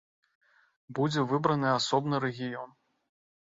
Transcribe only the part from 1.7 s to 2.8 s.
асобны рэгіён.